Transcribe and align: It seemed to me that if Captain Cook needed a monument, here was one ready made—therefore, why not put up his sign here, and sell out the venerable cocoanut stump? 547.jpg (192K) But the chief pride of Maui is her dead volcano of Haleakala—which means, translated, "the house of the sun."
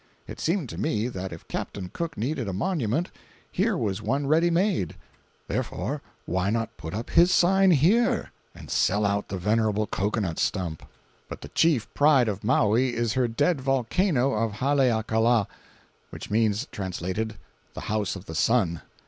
It 0.25 0.39
seemed 0.39 0.67
to 0.69 0.79
me 0.79 1.09
that 1.09 1.31
if 1.31 1.47
Captain 1.47 1.91
Cook 1.93 2.17
needed 2.17 2.47
a 2.47 2.53
monument, 2.53 3.11
here 3.51 3.77
was 3.77 4.01
one 4.01 4.25
ready 4.25 4.49
made—therefore, 4.49 6.01
why 6.25 6.49
not 6.49 6.75
put 6.75 6.95
up 6.95 7.11
his 7.11 7.31
sign 7.31 7.69
here, 7.69 8.31
and 8.55 8.71
sell 8.71 9.05
out 9.05 9.27
the 9.29 9.37
venerable 9.37 9.85
cocoanut 9.85 10.39
stump? 10.39 10.81
547.jpg 10.81 10.83
(192K) 10.87 11.29
But 11.29 11.41
the 11.41 11.49
chief 11.49 11.93
pride 11.93 12.27
of 12.27 12.43
Maui 12.43 12.95
is 12.95 13.13
her 13.13 13.27
dead 13.27 13.61
volcano 13.61 14.31
of 14.33 14.53
Haleakala—which 14.53 16.31
means, 16.31 16.65
translated, 16.71 17.35
"the 17.75 17.81
house 17.81 18.15
of 18.15 18.25
the 18.25 18.33
sun." 18.33 18.81